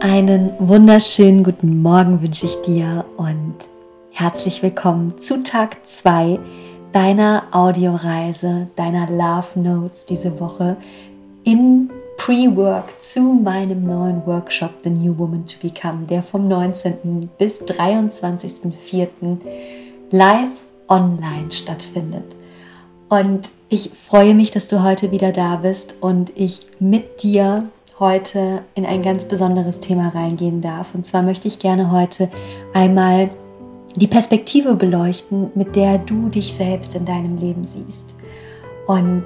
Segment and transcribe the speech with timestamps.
[0.00, 3.54] Einen wunderschönen guten Morgen wünsche ich dir und
[4.10, 6.38] herzlich willkommen zu Tag 2
[6.92, 10.76] deiner Audioreise, deiner Love Notes diese Woche
[11.44, 17.30] in Pre-Work zu meinem neuen Workshop The New Woman to Become, der vom 19.
[17.38, 19.38] bis 23.04.
[20.10, 20.48] live
[20.88, 22.36] online stattfindet.
[23.08, 27.68] Und ich freue mich, dass du heute wieder da bist und ich mit dir
[27.98, 30.94] heute in ein ganz besonderes Thema reingehen darf.
[30.94, 32.28] Und zwar möchte ich gerne heute
[32.72, 33.30] einmal
[33.96, 38.14] die Perspektive beleuchten, mit der du dich selbst in deinem Leben siehst.
[38.86, 39.24] Und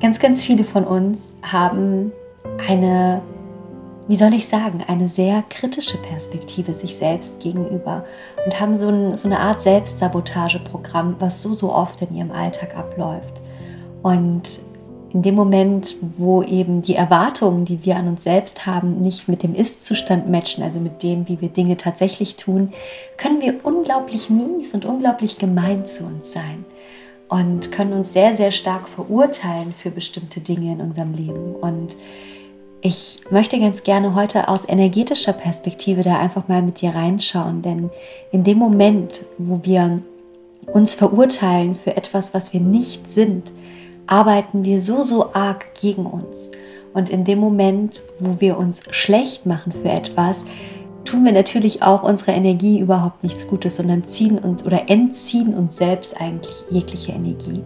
[0.00, 2.12] ganz, ganz viele von uns haben
[2.68, 3.20] eine,
[4.06, 8.04] wie soll ich sagen, eine sehr kritische Perspektive sich selbst gegenüber
[8.46, 12.76] und haben so, ein, so eine Art Selbstsabotageprogramm, was so, so oft in ihrem Alltag
[12.76, 13.42] abläuft.
[14.02, 14.60] Und
[15.18, 19.42] in dem Moment, wo eben die Erwartungen, die wir an uns selbst haben, nicht mit
[19.42, 22.72] dem Ist-Zustand matchen, also mit dem, wie wir Dinge tatsächlich tun,
[23.16, 26.64] können wir unglaublich mies und unglaublich gemein zu uns sein
[27.28, 31.56] und können uns sehr, sehr stark verurteilen für bestimmte Dinge in unserem Leben.
[31.56, 31.96] Und
[32.80, 37.90] ich möchte ganz gerne heute aus energetischer Perspektive da einfach mal mit dir reinschauen, denn
[38.30, 40.00] in dem Moment, wo wir
[40.72, 43.52] uns verurteilen für etwas, was wir nicht sind,
[44.08, 46.50] arbeiten wir so, so arg gegen uns.
[46.94, 50.44] Und in dem Moment, wo wir uns schlecht machen für etwas,
[51.04, 55.76] tun wir natürlich auch unserer Energie überhaupt nichts Gutes, sondern ziehen und oder entziehen uns
[55.76, 57.62] selbst eigentlich jegliche Energie.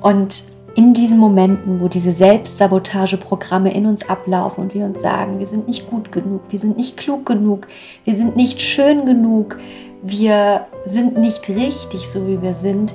[0.00, 5.46] Und in diesen Momenten, wo diese Selbstsabotageprogramme in uns ablaufen und wir uns sagen, wir
[5.46, 7.66] sind nicht gut genug, wir sind nicht klug genug,
[8.04, 9.58] wir sind nicht schön genug,
[10.02, 12.94] wir sind nicht richtig, so wie wir sind,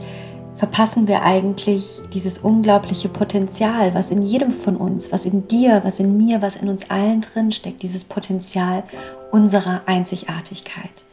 [0.57, 5.99] verpassen wir eigentlich dieses unglaubliche Potenzial, was in jedem von uns, was in dir, was
[5.99, 8.83] in mir, was in uns allen drin steckt, dieses Potenzial
[9.31, 11.05] unserer Einzigartigkeit.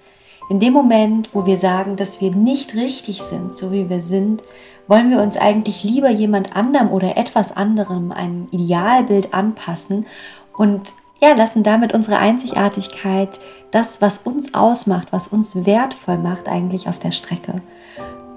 [0.48, 4.42] In dem Moment, wo wir sagen, dass wir nicht richtig sind, so wie wir sind,
[4.88, 10.06] wollen wir uns eigentlich lieber jemand anderem oder etwas anderem ein Idealbild anpassen
[10.56, 13.40] und ja, lassen damit unsere Einzigartigkeit,
[13.70, 17.62] das, was uns ausmacht, was uns wertvoll macht, eigentlich auf der Strecke.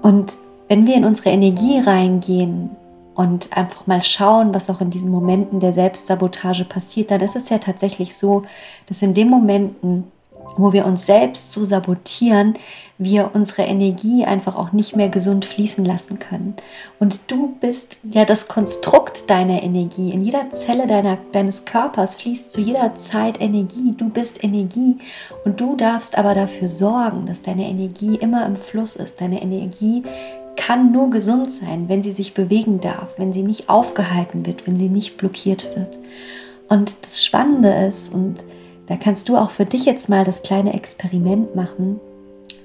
[0.00, 0.38] Und
[0.68, 2.70] wenn wir in unsere Energie reingehen
[3.14, 7.48] und einfach mal schauen, was auch in diesen Momenten der Selbstsabotage passiert, dann ist es
[7.48, 8.44] ja tatsächlich so,
[8.86, 10.04] dass in den Momenten,
[10.56, 12.54] wo wir uns selbst so sabotieren,
[12.96, 16.54] wir unsere Energie einfach auch nicht mehr gesund fließen lassen können.
[16.98, 20.10] Und du bist ja das Konstrukt deiner Energie.
[20.10, 23.94] In jeder Zelle deiner, deines Körpers fließt zu jeder Zeit Energie.
[23.96, 24.98] Du bist Energie
[25.44, 29.20] und du darfst aber dafür sorgen, dass deine Energie immer im Fluss ist.
[29.20, 30.02] Deine Energie
[30.58, 34.76] kann nur gesund sein, wenn sie sich bewegen darf, wenn sie nicht aufgehalten wird, wenn
[34.76, 35.98] sie nicht blockiert wird.
[36.68, 38.44] Und das Spannende ist, und
[38.86, 42.00] da kannst du auch für dich jetzt mal das kleine Experiment machen,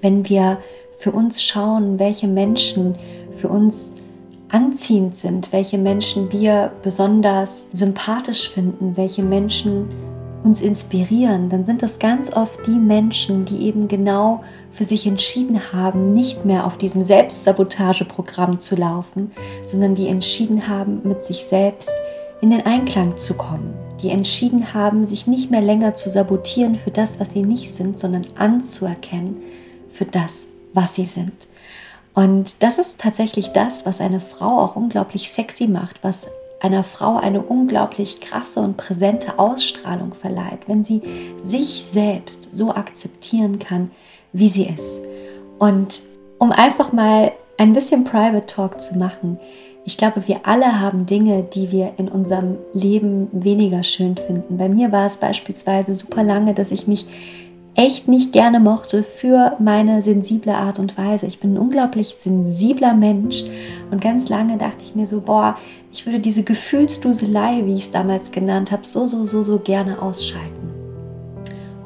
[0.01, 0.57] wenn wir
[0.97, 2.95] für uns schauen, welche Menschen
[3.37, 3.93] für uns
[4.49, 9.89] anziehend sind, welche Menschen wir besonders sympathisch finden, welche Menschen
[10.43, 15.71] uns inspirieren, dann sind das ganz oft die Menschen, die eben genau für sich entschieden
[15.71, 19.31] haben, nicht mehr auf diesem Selbstsabotageprogramm zu laufen,
[19.65, 21.93] sondern die entschieden haben, mit sich selbst
[22.41, 26.91] in den Einklang zu kommen, die entschieden haben, sich nicht mehr länger zu sabotieren für
[26.91, 29.37] das, was sie nicht sind, sondern anzuerkennen
[29.91, 31.47] für das, was sie sind.
[32.13, 36.27] Und das ist tatsächlich das, was eine Frau auch unglaublich sexy macht, was
[36.63, 41.01] einer Frau eine unglaublich krasse und präsente Ausstrahlung verleiht, wenn sie
[41.43, 43.91] sich selbst so akzeptieren kann,
[44.31, 45.01] wie sie ist.
[45.59, 46.01] Und
[46.39, 49.39] um einfach mal ein bisschen Private Talk zu machen,
[49.85, 54.57] ich glaube, wir alle haben Dinge, die wir in unserem Leben weniger schön finden.
[54.57, 57.05] Bei mir war es beispielsweise super lange, dass ich mich
[57.75, 61.25] echt nicht gerne mochte für meine sensible Art und Weise.
[61.25, 63.43] Ich bin ein unglaublich sensibler Mensch
[63.89, 65.57] und ganz lange dachte ich mir so, boah,
[65.91, 70.01] ich würde diese Gefühlsduselei, wie ich es damals genannt habe, so, so, so, so gerne
[70.01, 70.71] ausschalten.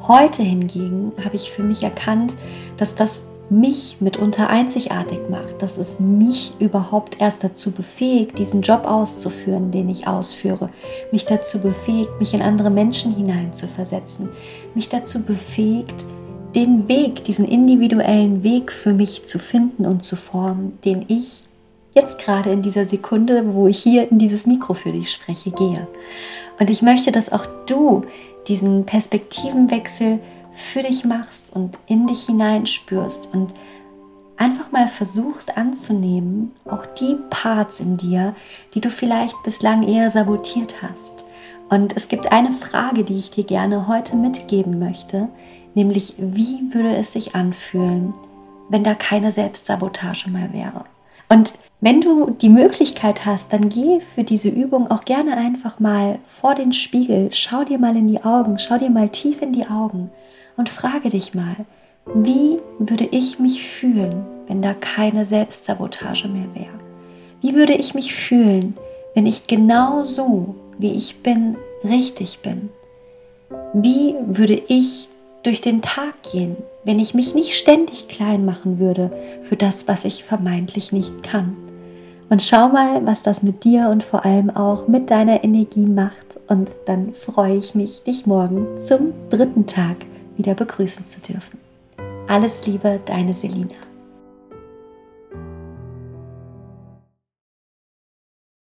[0.06, 2.34] Heute hingegen habe ich für mich erkannt,
[2.78, 8.86] dass das mich mitunter einzigartig macht, dass es mich überhaupt erst dazu befähigt, diesen Job
[8.86, 10.68] auszuführen, den ich ausführe,
[11.12, 14.28] mich dazu befähigt, mich in andere Menschen hineinzuversetzen,
[14.74, 16.04] mich dazu befähigt,
[16.54, 21.42] den Weg, diesen individuellen Weg für mich zu finden und zu formen, den ich
[21.94, 25.86] jetzt gerade in dieser Sekunde, wo ich hier in dieses Mikro für dich spreche, gehe.
[26.58, 28.02] Und ich möchte, dass auch du
[28.46, 30.20] diesen Perspektivenwechsel
[30.58, 33.54] für dich machst und in dich hineinspürst und
[34.36, 38.34] einfach mal versuchst anzunehmen, auch die Parts in dir,
[38.74, 41.24] die du vielleicht bislang eher sabotiert hast.
[41.70, 45.28] Und es gibt eine Frage, die ich dir gerne heute mitgeben möchte,
[45.74, 48.14] nämlich wie würde es sich anfühlen,
[48.68, 50.84] wenn da keine Selbstsabotage mehr wäre?
[51.28, 56.18] Und wenn du die Möglichkeit hast, dann geh für diese Übung auch gerne einfach mal
[56.26, 59.66] vor den Spiegel, schau dir mal in die Augen, schau dir mal tief in die
[59.66, 60.10] Augen
[60.58, 61.56] und frage dich mal,
[62.14, 66.78] wie würde ich mich fühlen, wenn da keine Selbstsabotage mehr wäre?
[67.40, 68.74] Wie würde ich mich fühlen,
[69.14, 72.68] wenn ich genau so, wie ich bin, richtig bin?
[73.72, 75.08] Wie würde ich
[75.42, 79.12] durch den Tag gehen, wenn ich mich nicht ständig klein machen würde
[79.44, 81.56] für das, was ich vermeintlich nicht kann?
[82.30, 86.16] Und schau mal, was das mit dir und vor allem auch mit deiner Energie macht.
[86.48, 89.96] Und dann freue ich mich, dich morgen zum dritten Tag
[90.38, 91.58] wieder begrüßen zu dürfen.
[92.28, 93.74] Alles Liebe, deine Selina.